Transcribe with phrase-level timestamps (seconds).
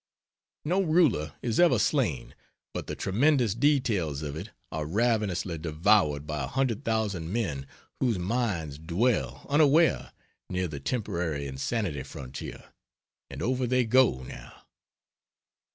[0.65, 2.33] No Ruler is ever slain
[2.73, 7.67] but the tremendous details of it are ravenously devoured by a hundred thousand men
[7.99, 10.11] whose minds dwell, unaware,
[10.49, 12.73] near the temporary insanity frontier
[13.29, 14.63] and over they go, now!